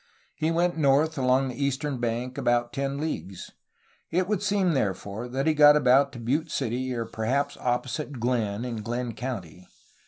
He 0.33 0.49
went 0.49 0.79
north 0.79 1.15
along 1.15 1.49
the 1.49 1.63
eastern 1.63 1.99
bank 1.99 2.35
about 2.35 2.73
ten 2.73 2.97
leagues. 2.99 3.51
It 4.09 4.27
would 4.27 4.41
seem 4.41 4.71
therefore 4.73 5.27
that 5.27 5.45
he 5.45 5.53
got 5.53 5.75
about 5.75 6.11
to 6.13 6.19
Butte 6.19 6.49
City 6.49 6.91
or 6.95 7.05
perhaps 7.05 7.55
opposite 7.61 8.13
Glenn 8.19 8.65
in 8.65 8.77
Glenn 8.77 9.13
County. 9.13 9.67